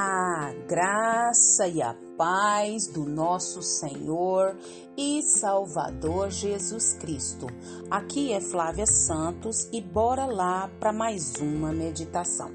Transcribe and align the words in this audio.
A 0.00 0.54
graça 0.68 1.66
e 1.66 1.82
a 1.82 1.92
paz 2.16 2.86
do 2.86 3.04
nosso 3.04 3.60
Senhor 3.60 4.56
e 4.96 5.20
Salvador 5.22 6.30
Jesus 6.30 6.92
Cristo. 6.92 7.48
Aqui 7.90 8.32
é 8.32 8.40
Flávia 8.40 8.86
Santos 8.86 9.68
e 9.72 9.80
bora 9.80 10.24
lá 10.24 10.70
para 10.78 10.92
mais 10.92 11.34
uma 11.40 11.72
meditação. 11.72 12.52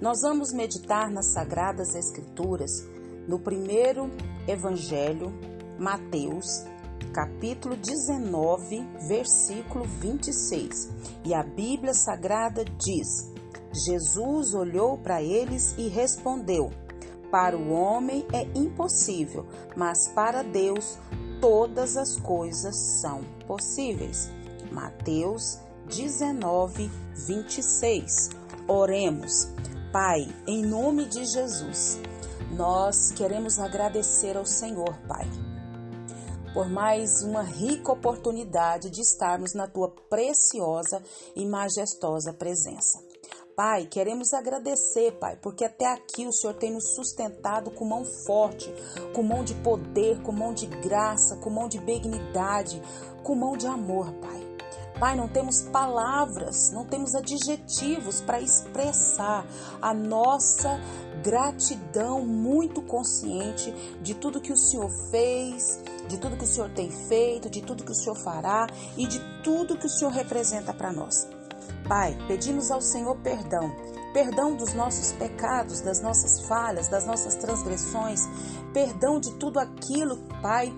Nós 0.00 0.22
vamos 0.22 0.52
meditar 0.52 1.08
nas 1.08 1.26
Sagradas 1.26 1.94
Escrituras 1.94 2.84
no 3.28 3.38
primeiro 3.38 4.10
Evangelho, 4.48 5.32
Mateus, 5.78 6.64
capítulo 7.12 7.76
19, 7.76 8.84
versículo 9.06 9.84
26. 9.84 10.90
E 11.24 11.32
a 11.32 11.44
Bíblia 11.44 11.94
Sagrada 11.94 12.64
diz: 12.64 13.31
Jesus 13.72 14.52
olhou 14.52 14.98
para 14.98 15.22
eles 15.22 15.74
e 15.78 15.88
respondeu: 15.88 16.70
Para 17.30 17.56
o 17.56 17.70
homem 17.72 18.26
é 18.32 18.42
impossível, 18.56 19.46
mas 19.74 20.08
para 20.08 20.42
Deus 20.42 20.98
todas 21.40 21.96
as 21.96 22.16
coisas 22.16 22.76
são 23.00 23.24
possíveis. 23.46 24.30
Mateus 24.70 25.58
19, 25.86 26.90
26. 27.26 28.30
Oremos. 28.68 29.48
Pai, 29.92 30.26
em 30.46 30.64
nome 30.64 31.06
de 31.06 31.24
Jesus, 31.24 31.98
nós 32.52 33.10
queremos 33.12 33.58
agradecer 33.58 34.36
ao 34.36 34.46
Senhor, 34.46 34.96
Pai, 35.06 35.28
por 36.54 36.68
mais 36.68 37.22
uma 37.22 37.42
rica 37.42 37.92
oportunidade 37.92 38.90
de 38.90 39.00
estarmos 39.00 39.52
na 39.54 39.66
tua 39.66 39.90
preciosa 40.08 41.02
e 41.36 41.44
majestosa 41.44 42.32
presença. 42.32 43.11
Pai, 43.64 43.86
queremos 43.86 44.34
agradecer, 44.34 45.12
Pai, 45.20 45.38
porque 45.40 45.64
até 45.64 45.86
aqui 45.86 46.26
o 46.26 46.32
Senhor 46.32 46.54
tem 46.54 46.72
nos 46.72 46.96
sustentado 46.96 47.70
com 47.70 47.84
mão 47.84 48.04
forte, 48.04 48.68
com 49.14 49.22
mão 49.22 49.44
de 49.44 49.54
poder, 49.54 50.20
com 50.22 50.32
mão 50.32 50.52
de 50.52 50.66
graça, 50.66 51.36
com 51.36 51.48
mão 51.48 51.68
de 51.68 51.78
benignidade, 51.78 52.82
com 53.22 53.36
mão 53.36 53.56
de 53.56 53.68
amor, 53.68 54.12
Pai. 54.14 54.42
Pai, 54.98 55.14
não 55.14 55.28
temos 55.28 55.62
palavras, 55.62 56.72
não 56.72 56.84
temos 56.84 57.14
adjetivos 57.14 58.20
para 58.20 58.40
expressar 58.40 59.46
a 59.80 59.94
nossa 59.94 60.80
gratidão 61.22 62.26
muito 62.26 62.82
consciente 62.82 63.70
de 64.02 64.12
tudo 64.12 64.40
que 64.40 64.52
o 64.52 64.56
Senhor 64.56 64.90
fez, 65.12 65.80
de 66.08 66.18
tudo 66.18 66.36
que 66.36 66.44
o 66.44 66.48
Senhor 66.48 66.70
tem 66.70 66.90
feito, 66.90 67.48
de 67.48 67.62
tudo 67.62 67.84
que 67.84 67.92
o 67.92 67.94
Senhor 67.94 68.16
fará 68.16 68.66
e 68.96 69.06
de 69.06 69.20
tudo 69.44 69.78
que 69.78 69.86
o 69.86 69.88
Senhor 69.88 70.10
representa 70.10 70.74
para 70.74 70.92
nós. 70.92 71.28
Pai, 71.88 72.16
pedimos 72.26 72.70
ao 72.70 72.80
Senhor 72.80 73.16
perdão, 73.16 73.74
perdão 74.12 74.54
dos 74.54 74.72
nossos 74.72 75.12
pecados, 75.12 75.80
das 75.80 76.00
nossas 76.00 76.40
falhas, 76.46 76.88
das 76.88 77.06
nossas 77.06 77.34
transgressões, 77.36 78.28
perdão 78.72 79.18
de 79.18 79.32
tudo 79.32 79.58
aquilo, 79.58 80.16
Pai, 80.40 80.72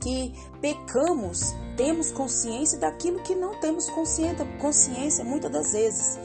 que 0.00 0.34
pecamos, 0.60 1.54
temos 1.76 2.12
consciência 2.12 2.78
daquilo 2.78 3.22
que 3.22 3.34
não 3.34 3.58
temos 3.60 3.88
consciência, 3.90 4.44
consciência 4.60 5.24
muitas 5.24 5.50
das 5.50 5.72
vezes. 5.72 6.18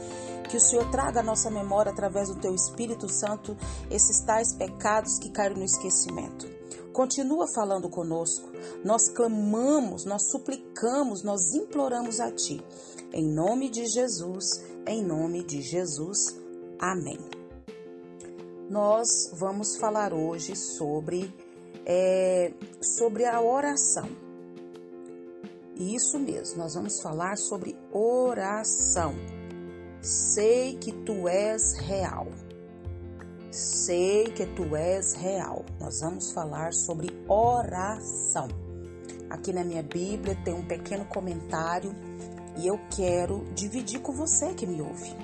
Que 0.48 0.56
o 0.56 0.60
Senhor 0.60 0.90
traga 0.90 1.20
à 1.20 1.22
nossa 1.22 1.50
memória, 1.50 1.92
através 1.92 2.28
do 2.28 2.36
Teu 2.36 2.54
Espírito 2.54 3.08
Santo, 3.08 3.56
esses 3.90 4.20
tais 4.20 4.54
pecados 4.54 5.18
que 5.18 5.30
caíram 5.30 5.56
no 5.56 5.64
esquecimento. 5.64 6.57
Continua 6.98 7.46
falando 7.46 7.88
conosco. 7.88 8.50
Nós 8.84 9.08
clamamos, 9.08 10.04
nós 10.04 10.32
suplicamos, 10.32 11.22
nós 11.22 11.54
imploramos 11.54 12.18
a 12.18 12.32
Ti. 12.32 12.60
Em 13.12 13.24
nome 13.24 13.70
de 13.70 13.86
Jesus, 13.86 14.64
em 14.84 15.04
nome 15.04 15.44
de 15.44 15.62
Jesus. 15.62 16.36
Amém. 16.76 17.20
Nós 18.68 19.30
vamos 19.32 19.76
falar 19.76 20.12
hoje 20.12 20.56
sobre, 20.56 21.32
é, 21.86 22.52
sobre 22.82 23.26
a 23.26 23.40
oração. 23.40 24.08
Isso 25.76 26.18
mesmo, 26.18 26.58
nós 26.58 26.74
vamos 26.74 27.00
falar 27.00 27.38
sobre 27.38 27.76
oração. 27.92 29.14
Sei 30.02 30.76
que 30.78 30.90
tu 30.90 31.28
és 31.28 31.74
real. 31.74 32.26
Sei 33.50 34.24
que 34.24 34.44
tu 34.46 34.76
és 34.76 35.14
real. 35.14 35.64
Nós 35.80 36.00
vamos 36.00 36.32
falar 36.32 36.72
sobre 36.72 37.08
oração. 37.26 38.48
Aqui 39.30 39.52
na 39.52 39.64
minha 39.64 39.82
Bíblia 39.82 40.36
tem 40.44 40.54
um 40.54 40.66
pequeno 40.66 41.04
comentário 41.06 41.94
e 42.58 42.66
eu 42.66 42.78
quero 42.94 43.44
dividir 43.54 44.00
com 44.00 44.12
você 44.12 44.52
que 44.52 44.66
me 44.66 44.82
ouve. 44.82 45.16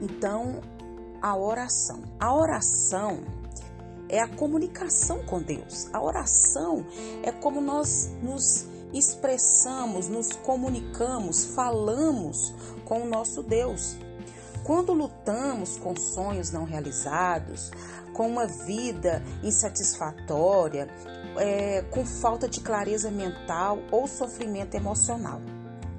Então, 0.00 0.60
a 1.20 1.36
oração. 1.36 2.02
A 2.18 2.34
oração 2.34 3.20
é 4.08 4.20
a 4.20 4.28
comunicação 4.28 5.24
com 5.24 5.42
Deus. 5.42 5.88
A 5.92 6.02
oração 6.02 6.86
é 7.22 7.32
como 7.32 7.60
nós 7.60 8.10
nos 8.22 8.66
expressamos, 8.92 10.08
nos 10.08 10.32
comunicamos, 10.32 11.44
falamos 11.46 12.54
com 12.84 13.02
o 13.02 13.06
nosso 13.06 13.42
Deus. 13.42 13.96
Quando 14.66 14.92
lutamos 14.92 15.78
com 15.78 15.94
sonhos 15.94 16.50
não 16.50 16.64
realizados, 16.64 17.70
com 18.12 18.26
uma 18.26 18.48
vida 18.48 19.22
insatisfatória, 19.40 20.88
é, 21.38 21.82
com 21.82 22.04
falta 22.04 22.48
de 22.48 22.60
clareza 22.60 23.08
mental 23.08 23.78
ou 23.92 24.08
sofrimento 24.08 24.74
emocional, 24.74 25.40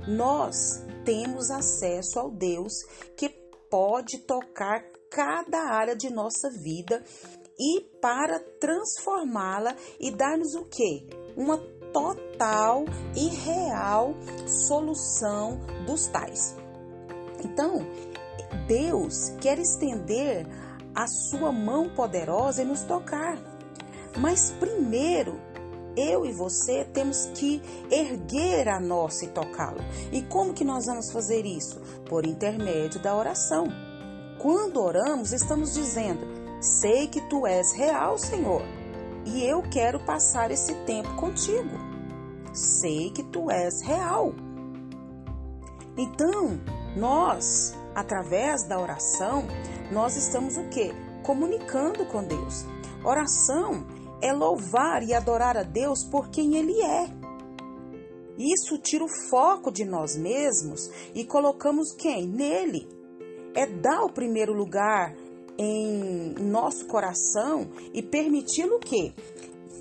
nós 0.06 0.84
temos 1.06 1.50
acesso 1.50 2.20
ao 2.20 2.30
Deus 2.30 2.74
que 3.16 3.30
pode 3.72 4.18
tocar 4.28 4.84
cada 5.10 5.60
área 5.60 5.96
de 5.96 6.10
nossa 6.10 6.50
vida 6.50 7.02
e 7.58 7.80
para 8.02 8.38
transformá-la 8.60 9.78
e 9.98 10.12
dar-nos 10.12 10.56
o 10.56 10.66
que? 10.66 11.08
Uma 11.38 11.58
total 11.94 12.84
e 13.16 13.30
real 13.30 14.14
solução 14.46 15.62
dos 15.86 16.08
tais. 16.08 16.54
Então, 17.44 17.80
Deus 18.68 19.34
quer 19.42 19.60
estender 19.60 20.46
a 20.96 21.08
sua 21.08 21.52
mão 21.52 21.90
poderosa 21.90 22.62
e 22.62 22.66
nos 22.66 22.84
tocar. 22.84 23.38
Mas 24.18 24.52
primeiro, 24.60 25.40
eu 25.96 26.26
e 26.26 26.32
você 26.32 26.86
temos 26.86 27.26
que 27.34 27.62
erguer 27.92 28.68
a 28.68 28.80
nossa 28.80 29.26
e 29.26 29.30
tocá-lo. 29.30 29.80
E 30.12 30.22
como 30.24 30.54
que 30.54 30.64
nós 30.64 30.86
vamos 30.86 31.12
fazer 31.12 31.46
isso? 31.46 31.80
Por 32.08 32.26
intermédio 32.26 33.02
da 33.02 33.16
oração. 33.16 33.68
Quando 34.40 34.82
oramos, 34.82 35.34
estamos 35.34 35.74
dizendo: 35.74 36.22
Sei 36.62 37.08
que 37.08 37.22
tu 37.22 37.46
és 37.46 37.74
real, 37.74 38.18
Senhor, 38.18 38.62
e 39.26 39.44
eu 39.44 39.62
quero 39.64 40.00
passar 40.00 40.52
esse 40.52 40.74
tempo 40.86 41.16
contigo. 41.16 41.78
Sei 42.54 43.10
que 43.12 43.24
tu 43.24 43.50
és 43.50 43.82
real. 43.82 44.34
Então, 45.98 46.60
nós 46.96 47.76
através 47.98 48.62
da 48.68 48.80
oração, 48.80 49.48
nós 49.92 50.16
estamos 50.16 50.56
o 50.56 50.70
quê? 50.70 50.92
Comunicando 51.24 52.06
com 52.06 52.24
Deus. 52.24 52.64
Oração 53.04 53.88
é 54.22 54.32
louvar 54.32 55.02
e 55.02 55.16
adorar 55.16 55.58
a 55.58 55.64
Deus 55.64 56.04
por 56.04 56.30
quem 56.30 56.58
Ele 56.58 56.80
é. 56.80 57.08
Isso 58.38 58.78
tira 58.78 59.04
o 59.04 59.30
foco 59.32 59.72
de 59.72 59.84
nós 59.84 60.16
mesmos 60.16 60.92
e 61.16 61.26
colocamos 61.26 61.92
quem? 61.92 62.28
Nele. 62.28 62.88
É 63.56 63.66
dar 63.66 64.04
o 64.04 64.14
primeiro 64.14 64.54
lugar 64.54 65.16
em 65.58 66.36
nosso 66.40 66.86
coração 66.86 67.68
e 67.96 68.04
permiti-lo 68.04 68.76
o 68.76 68.80
quê? 68.80 69.12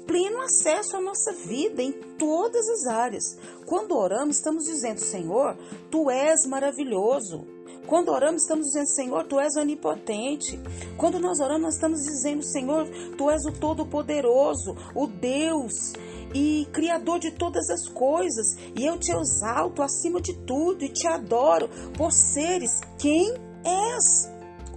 Pleno 0.07 0.41
acesso 0.41 0.97
à 0.97 1.01
nossa 1.03 1.35
vida 1.35 1.83
em 1.83 1.93
todas 2.17 2.67
as 2.67 2.87
áreas. 2.87 3.37
Quando 3.67 3.95
oramos, 3.95 4.37
estamos 4.37 4.65
dizendo, 4.65 5.01
Senhor, 5.01 5.55
Tu 5.91 6.11
és 6.11 6.47
maravilhoso. 6.47 7.56
Quando 7.87 8.11
oramos, 8.11 8.43
estamos 8.43 8.67
dizendo, 8.67 8.89
Senhor, 8.89 9.25
Tu 9.25 9.39
és 9.39 9.57
onipotente. 9.57 10.61
Quando 10.97 11.21
nós 11.21 11.39
oramos, 11.39 11.63
nós 11.63 11.75
estamos 11.75 12.03
dizendo, 12.03 12.43
Senhor, 12.43 12.89
Tu 13.17 13.31
és 13.31 13.45
o 13.47 13.53
Todo-Poderoso, 13.53 14.77
o 14.95 15.07
Deus 15.07 15.93
e 16.35 16.67
Criador 16.73 17.21
de 17.21 17.31
todas 17.31 17.71
as 17.71 17.89
coisas. 17.89 18.57
E 18.75 18.85
eu 18.85 18.99
te 18.99 19.13
exalto 19.13 19.83
acima 19.83 20.21
de 20.21 20.35
tudo 20.35 20.85
e 20.85 20.89
te 20.89 21.07
adoro 21.07 21.69
por 21.97 22.11
seres 22.13 22.81
quem 22.99 23.35
és. 23.65 24.31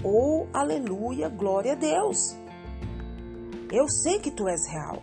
Oh, 0.03 0.45
aleluia, 0.53 1.29
glória 1.29 1.73
a 1.73 1.75
Deus. 1.75 2.37
Eu 3.71 3.89
sei 3.89 4.19
que 4.19 4.31
Tu 4.31 4.47
és 4.47 4.67
real. 4.67 5.01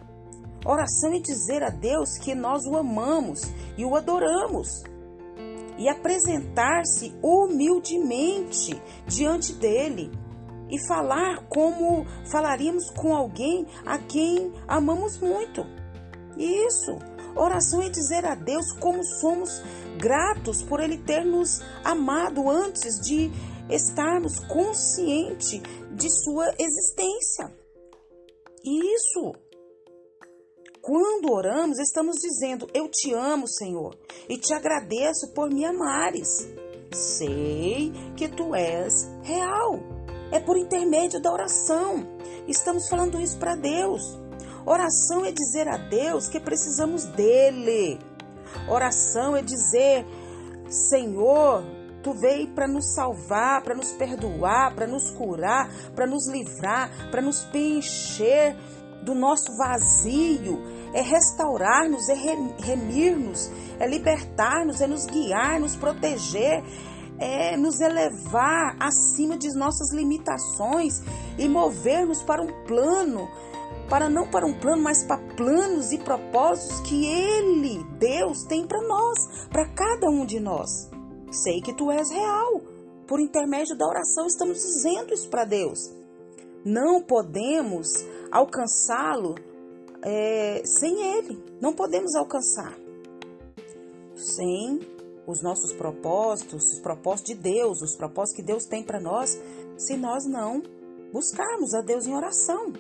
Oração 0.65 1.13
é 1.13 1.19
dizer 1.19 1.63
a 1.63 1.71
Deus 1.71 2.19
que 2.19 2.35
nós 2.35 2.65
o 2.67 2.77
amamos 2.77 3.41
e 3.77 3.85
o 3.85 3.95
adoramos 3.95 4.83
e 5.79 5.89
apresentar-se 5.89 7.15
humildemente 7.23 8.81
diante 9.07 9.53
dele 9.55 10.11
e 10.71 10.79
falar 10.87 11.47
como 11.49 12.07
falaríamos 12.31 12.91
com 12.91 13.15
alguém 13.15 13.67
a 13.85 13.99
quem 13.99 14.53
amamos 14.67 15.19
muito. 15.19 15.65
Isso. 16.37 16.99
Oração 17.35 17.83
é 17.83 17.89
dizer 17.89 18.25
a 18.25 18.35
Deus 18.35 18.73
como 18.81 19.05
somos 19.05 19.63
gratos 19.99 20.63
por 20.63 20.81
Ele 20.81 20.99
ter 20.99 21.25
nos 21.25 21.61
amado 21.85 22.49
antes 22.49 23.01
de 23.01 23.31
estarmos 23.69 24.39
conscientes 24.41 25.61
de 25.93 26.11
sua 26.11 26.47
existência. 26.59 27.53
Isso. 28.65 29.46
Quando 30.87 31.33
oramos, 31.33 31.81
estamos 31.81 32.15
dizendo: 32.23 32.69
Eu 32.73 32.89
te 32.89 33.13
amo, 33.13 33.49
Senhor, 33.49 33.99
e 34.29 34.39
te 34.39 34.55
agradeço 34.55 35.33
por 35.35 35.51
me 35.51 35.65
amares. 35.65 36.49
Sei 36.93 37.93
que 38.17 38.29
tu 38.29 38.55
és 38.55 39.11
real. 39.25 39.81
É 40.31 40.39
por 40.39 40.57
intermédio 40.57 41.21
da 41.21 41.33
oração. 41.33 42.07
Estamos 42.47 42.89
falando 42.89 43.21
isso 43.21 43.37
para 43.37 43.57
Deus. 43.57 44.01
Oração 44.65 45.25
é 45.25 45.33
dizer 45.33 45.67
a 45.67 45.77
Deus 45.77 46.29
que 46.29 46.39
precisamos 46.39 47.05
dele. 47.05 47.99
Oração 48.69 49.35
é 49.35 49.43
dizer: 49.43 50.07
Senhor, 50.69 51.65
tu 52.01 52.13
veio 52.13 52.47
para 52.55 52.69
nos 52.69 52.95
salvar, 52.95 53.65
para 53.65 53.75
nos 53.75 53.91
perdoar, 53.95 54.73
para 54.77 54.87
nos 54.87 55.11
curar, 55.11 55.69
para 55.97 56.07
nos 56.07 56.29
livrar, 56.29 57.11
para 57.11 57.21
nos 57.21 57.43
preencher 57.43 58.57
do 59.07 59.15
nosso 59.15 59.57
vazio, 59.57 60.61
é 60.93 61.01
restaurar-nos, 61.01 62.09
é 62.09 62.15
remir-nos, 62.59 63.49
é 63.79 63.87
libertar-nos, 63.87 64.81
é 64.81 64.87
nos 64.89 65.07
guiar, 65.07 65.61
nos 65.61 65.77
proteger, 65.77 66.63
é 67.19 67.57
nos 67.57 67.81
elevar 67.81 68.77
acima 68.81 69.39
de 69.39 69.49
nossas 69.57 69.93
limitações 69.95 71.01
e 71.39 71.49
mover-nos 71.49 72.21
para 72.23 72.43
um 72.43 72.65
plano, 72.67 73.29
para 73.89 74.11
não 74.11 74.29
para 74.29 74.45
um 74.45 74.59
plano, 74.59 74.83
mas 74.83 75.05
para 75.05 75.23
planos 75.37 75.93
e 75.93 75.99
propósitos 75.99 76.81
que 76.81 77.07
Ele, 77.07 77.85
Deus, 78.01 78.43
tem 78.49 78.67
para 78.67 78.83
nós, 78.83 79.47
para 79.49 79.69
cada 79.69 80.11
um 80.11 80.27
de 80.27 80.41
nós. 80.41 80.91
Sei 81.31 81.61
que 81.61 81.73
tu 81.73 81.93
és 81.93 82.11
real. 82.11 82.61
Por 83.07 83.21
intermédio 83.21 83.79
da 83.79 83.87
oração, 83.87 84.27
estamos 84.27 84.59
dizendo 84.59 85.15
isso 85.15 85.29
para 85.29 85.45
Deus. 85.45 85.96
Não 86.67 87.01
podemos 87.01 87.87
alcançá-lo 88.29 89.37
é, 90.03 90.63
sem 90.65 91.17
Ele. 91.17 91.41
Não 91.61 91.73
podemos 91.73 92.17
alcançar 92.17 92.77
sem 94.17 94.81
os 95.29 95.41
nossos 95.43 95.73
propósitos, 95.73 96.65
os 96.73 96.81
propósitos 96.81 97.37
de 97.37 97.41
Deus, 97.41 97.81
os 97.83 97.95
propósitos 97.95 98.37
que 98.37 98.43
Deus 98.43 98.65
tem 98.65 98.83
para 98.83 98.99
nós, 98.99 99.41
se 99.77 99.97
nós 99.97 100.27
não 100.27 100.61
buscarmos 101.13 101.73
a 101.73 101.83
Deus 101.83 102.05
em 102.05 102.17
oração. 102.17 102.73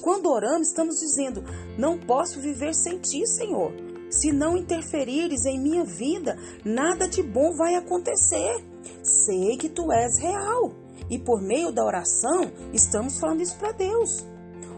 Quando 0.00 0.30
oramos, 0.30 0.68
estamos 0.68 0.98
dizendo: 0.98 1.44
Não 1.76 1.98
posso 1.98 2.40
viver 2.40 2.74
sem 2.74 2.98
ti, 2.98 3.26
Senhor. 3.26 3.72
Se 4.10 4.32
não 4.32 4.56
interferires 4.56 5.44
em 5.44 5.60
minha 5.60 5.84
vida, 5.84 6.38
nada 6.64 7.06
de 7.06 7.22
bom 7.22 7.54
vai 7.54 7.74
acontecer. 7.74 8.64
Sei 9.02 9.58
que 9.58 9.68
tu 9.68 9.92
és 9.92 10.18
real. 10.18 10.72
E 11.10 11.18
por 11.18 11.40
meio 11.40 11.72
da 11.72 11.84
oração, 11.84 12.50
estamos 12.72 13.18
falando 13.18 13.40
isso 13.40 13.56
para 13.56 13.72
Deus. 13.72 14.26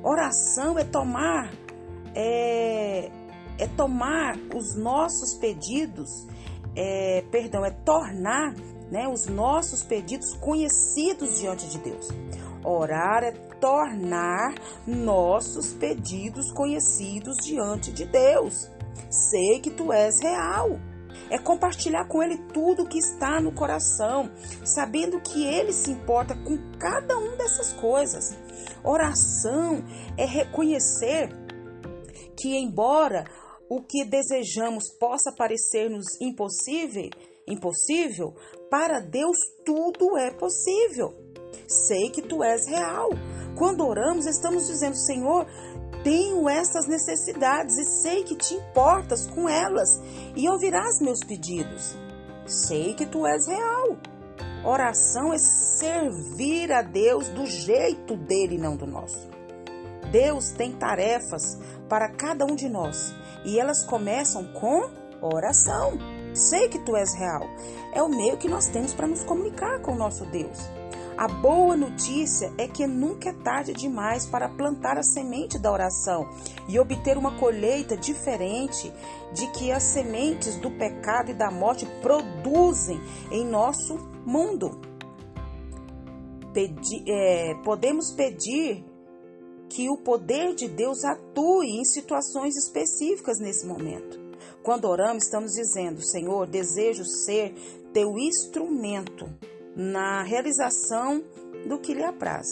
Oração 0.02 0.78
é 0.78 0.84
tomar, 0.84 1.52
é, 2.14 3.10
é 3.58 3.66
tomar 3.76 4.36
os 4.54 4.74
nossos 4.76 5.34
pedidos 5.34 6.26
é, 6.74 7.24
perdão, 7.30 7.64
é 7.64 7.70
tornar 7.70 8.54
né, 8.90 9.08
os 9.08 9.26
nossos 9.26 9.82
pedidos 9.82 10.34
conhecidos 10.34 11.38
diante 11.38 11.68
de 11.68 11.78
Deus. 11.78 12.08
Orar 12.64 13.22
é 13.22 13.32
tornar 13.60 14.54
nossos 14.86 15.72
pedidos 15.72 16.52
conhecidos 16.52 17.36
diante 17.44 17.92
de 17.92 18.04
Deus. 18.04 18.70
Sei 19.08 19.60
que 19.60 19.70
tu 19.70 19.92
és 19.92 20.20
real. 20.20 20.78
É 21.30 21.38
compartilhar 21.38 22.06
com 22.06 22.22
Ele 22.22 22.36
tudo 22.52 22.88
que 22.88 22.98
está 22.98 23.40
no 23.40 23.52
coração, 23.52 24.30
sabendo 24.64 25.20
que 25.20 25.46
Ele 25.46 25.72
se 25.72 25.90
importa 25.90 26.34
com 26.34 26.58
cada 26.78 27.16
uma 27.16 27.36
dessas 27.36 27.72
coisas. 27.74 28.36
Oração 28.82 29.84
é 30.18 30.26
reconhecer 30.26 31.30
que, 32.36 32.56
embora 32.56 33.24
o 33.68 33.80
que 33.82 34.04
desejamos 34.04 34.84
possa 34.98 35.32
parecer-nos 35.32 36.04
impossível, 36.20 37.08
impossível, 37.46 38.34
para 38.68 38.98
Deus 38.98 39.36
tudo 39.64 40.16
é 40.16 40.32
possível. 40.32 41.14
Sei 41.68 42.10
que 42.10 42.22
tu 42.22 42.42
és 42.42 42.66
real. 42.66 43.10
Quando 43.56 43.86
oramos, 43.86 44.26
estamos 44.26 44.66
dizendo, 44.66 44.96
Senhor, 44.96 45.46
tenho 46.02 46.48
estas 46.48 46.86
necessidades 46.86 47.76
e 47.76 47.84
sei 47.84 48.24
que 48.24 48.34
te 48.34 48.54
importas 48.54 49.26
com 49.26 49.48
elas 49.48 50.00
e 50.34 50.48
ouvirás 50.48 51.00
meus 51.00 51.20
pedidos. 51.20 51.96
Sei 52.46 52.94
que 52.94 53.06
tu 53.06 53.26
és 53.26 53.46
real. 53.46 53.98
Oração 54.64 55.32
é 55.32 55.38
servir 55.38 56.72
a 56.72 56.82
Deus 56.82 57.28
do 57.28 57.46
jeito 57.46 58.16
dele, 58.16 58.58
não 58.58 58.76
do 58.76 58.86
nosso. 58.86 59.28
Deus 60.10 60.50
tem 60.50 60.72
tarefas 60.72 61.58
para 61.88 62.08
cada 62.08 62.44
um 62.44 62.54
de 62.54 62.68
nós 62.68 63.14
e 63.44 63.58
elas 63.58 63.84
começam 63.84 64.44
com 64.52 64.90
oração. 65.20 65.98
Sei 66.34 66.68
que 66.68 66.78
tu 66.78 66.96
és 66.96 67.14
real. 67.14 67.42
É 67.94 68.02
o 68.02 68.08
meio 68.08 68.36
que 68.36 68.48
nós 68.48 68.68
temos 68.68 68.94
para 68.94 69.06
nos 69.06 69.22
comunicar 69.24 69.80
com 69.80 69.92
o 69.92 69.96
nosso 69.96 70.24
Deus. 70.26 70.58
A 71.20 71.28
boa 71.28 71.76
notícia 71.76 72.50
é 72.56 72.66
que 72.66 72.86
nunca 72.86 73.28
é 73.28 73.32
tarde 73.34 73.74
demais 73.74 74.24
para 74.24 74.48
plantar 74.48 74.96
a 74.96 75.02
semente 75.02 75.58
da 75.58 75.70
oração 75.70 76.30
e 76.66 76.80
obter 76.80 77.18
uma 77.18 77.38
colheita 77.38 77.94
diferente 77.94 78.90
de 79.34 79.46
que 79.48 79.70
as 79.70 79.82
sementes 79.82 80.56
do 80.56 80.70
pecado 80.70 81.30
e 81.30 81.34
da 81.34 81.50
morte 81.50 81.84
produzem 82.00 82.98
em 83.30 83.44
nosso 83.44 83.98
mundo. 84.24 84.80
Pedi, 86.54 87.04
é, 87.06 87.54
podemos 87.64 88.12
pedir 88.12 88.82
que 89.68 89.90
o 89.90 89.98
poder 89.98 90.54
de 90.54 90.68
Deus 90.68 91.04
atue 91.04 91.66
em 91.66 91.84
situações 91.84 92.56
específicas 92.56 93.38
nesse 93.38 93.66
momento. 93.66 94.18
Quando 94.62 94.86
oramos, 94.86 95.24
estamos 95.24 95.52
dizendo: 95.52 96.00
Senhor, 96.00 96.46
desejo 96.46 97.04
ser 97.04 97.52
teu 97.92 98.16
instrumento 98.16 99.28
na 99.76 100.22
realização 100.22 101.22
do 101.66 101.78
que 101.78 101.94
lhe 101.94 102.04
apraz. 102.04 102.46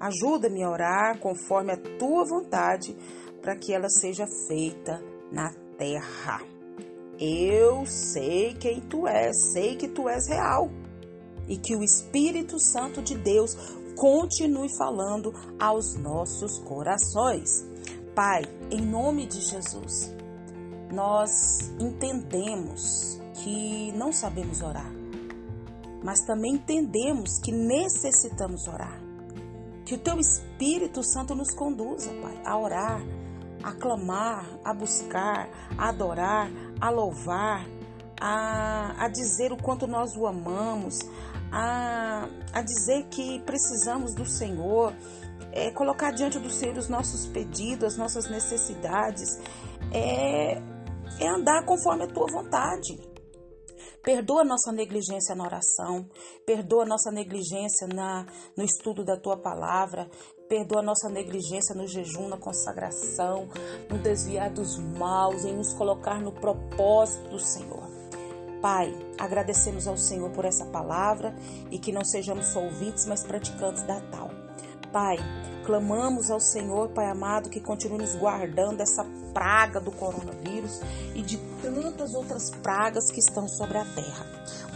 Ajuda-me 0.00 0.62
a 0.62 0.70
orar 0.70 1.18
conforme 1.18 1.72
a 1.72 1.76
tua 1.98 2.24
vontade, 2.24 2.96
para 3.40 3.56
que 3.56 3.72
ela 3.72 3.88
seja 3.88 4.26
feita 4.46 5.02
na 5.32 5.52
terra. 5.76 6.40
Eu 7.18 7.84
sei 7.86 8.54
quem 8.54 8.80
tu 8.80 9.06
és, 9.06 9.52
sei 9.52 9.76
que 9.76 9.88
tu 9.88 10.08
és 10.08 10.28
real 10.28 10.70
e 11.48 11.56
que 11.56 11.74
o 11.74 11.82
Espírito 11.82 12.58
Santo 12.60 13.02
de 13.02 13.16
Deus 13.16 13.56
continue 13.96 14.68
falando 14.76 15.32
aos 15.58 15.96
nossos 15.96 16.58
corações. 16.60 17.66
Pai, 18.14 18.42
em 18.70 18.80
nome 18.80 19.26
de 19.26 19.40
Jesus, 19.40 20.14
nós 20.92 21.70
entendemos 21.80 23.20
que 23.42 23.92
não 23.92 24.12
sabemos 24.12 24.62
orar, 24.62 24.92
mas 26.02 26.20
também 26.20 26.54
entendemos 26.54 27.38
que 27.40 27.52
necessitamos 27.52 28.66
orar. 28.68 29.00
Que 29.84 29.94
o 29.94 29.98
Teu 29.98 30.18
Espírito 30.18 31.02
Santo 31.02 31.34
nos 31.34 31.54
conduza, 31.54 32.10
Pai, 32.20 32.40
a 32.44 32.58
orar, 32.58 33.00
a 33.62 33.72
clamar, 33.72 34.46
a 34.64 34.72
buscar, 34.72 35.48
a 35.76 35.88
adorar, 35.88 36.50
a 36.80 36.90
louvar, 36.90 37.66
a, 38.20 39.04
a 39.04 39.08
dizer 39.08 39.52
o 39.52 39.56
quanto 39.56 39.86
nós 39.86 40.16
o 40.16 40.26
amamos, 40.26 40.98
a, 41.50 42.28
a 42.52 42.62
dizer 42.62 43.04
que 43.10 43.40
precisamos 43.40 44.14
do 44.14 44.26
Senhor, 44.26 44.92
é, 45.52 45.70
colocar 45.70 46.12
diante 46.12 46.38
do 46.38 46.50
Senhor 46.50 46.76
os 46.76 46.88
nossos 46.88 47.26
pedidos, 47.26 47.84
as 47.84 47.96
nossas 47.96 48.28
necessidades, 48.30 49.40
é, 49.92 50.60
é 51.20 51.28
andar 51.28 51.64
conforme 51.64 52.04
a 52.04 52.06
tua 52.06 52.26
vontade. 52.30 52.98
Perdoa 54.08 54.42
nossa 54.42 54.72
negligência 54.72 55.34
na 55.34 55.44
oração, 55.44 56.08
perdoa 56.46 56.86
nossa 56.86 57.10
negligência 57.10 57.86
na, 57.86 58.24
no 58.56 58.64
estudo 58.64 59.04
da 59.04 59.18
tua 59.18 59.36
palavra, 59.36 60.08
perdoa 60.48 60.80
nossa 60.80 61.10
negligência 61.10 61.74
no 61.74 61.86
jejum, 61.86 62.26
na 62.26 62.38
consagração, 62.38 63.50
no 63.90 63.98
desviar 63.98 64.48
dos 64.48 64.78
maus, 64.78 65.44
em 65.44 65.54
nos 65.54 65.74
colocar 65.74 66.22
no 66.22 66.32
propósito 66.32 67.28
do 67.28 67.38
Senhor. 67.38 67.86
Pai, 68.62 68.96
agradecemos 69.18 69.86
ao 69.86 69.98
Senhor 69.98 70.30
por 70.30 70.46
essa 70.46 70.64
palavra 70.64 71.36
e 71.70 71.78
que 71.78 71.92
não 71.92 72.02
sejamos 72.02 72.46
só 72.46 72.64
ouvintes, 72.64 73.04
mas 73.04 73.22
praticantes 73.22 73.82
da 73.82 74.00
tal. 74.00 74.47
Pai, 74.92 75.18
clamamos 75.64 76.30
ao 76.30 76.40
Senhor, 76.40 76.88
Pai 76.88 77.10
amado, 77.10 77.48
que 77.48 77.60
continue 77.60 77.98
nos 77.98 78.14
guardando 78.14 78.78
dessa 78.78 79.04
praga 79.32 79.80
do 79.80 79.90
coronavírus 79.92 80.80
e 81.14 81.22
de 81.22 81.36
tantas 81.62 82.14
outras 82.14 82.50
pragas 82.50 83.10
que 83.10 83.20
estão 83.20 83.48
sobre 83.48 83.78
a 83.78 83.84
terra. 83.84 84.26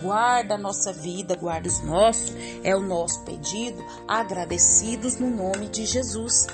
Guarda 0.00 0.54
a 0.54 0.58
nossa 0.58 0.92
vida, 0.92 1.36
guarda 1.36 1.68
os 1.68 1.82
nossos, 1.82 2.34
é 2.62 2.74
o 2.74 2.80
nosso 2.80 3.22
pedido, 3.24 3.82
agradecidos 4.06 5.18
no 5.18 5.30
nome 5.30 5.68
de 5.68 5.86
Jesus. 5.86 6.46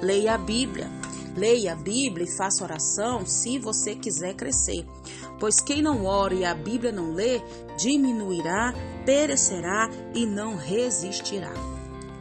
Leia 0.00 0.34
a 0.34 0.38
Bíblia. 0.38 0.88
Leia 1.36 1.72
a 1.72 1.76
Bíblia 1.76 2.24
e 2.24 2.36
faça 2.36 2.64
oração 2.64 3.24
se 3.24 3.58
você 3.58 3.94
quiser 3.94 4.34
crescer 4.34 4.84
Pois 5.40 5.58
quem 5.58 5.80
não 5.80 6.04
ora 6.04 6.34
e 6.34 6.44
a 6.44 6.54
Bíblia 6.54 6.92
não 6.92 7.14
lê, 7.14 7.40
diminuirá, 7.78 8.74
perecerá 9.06 9.88
e 10.14 10.26
não 10.26 10.54
resistirá. 10.54 11.79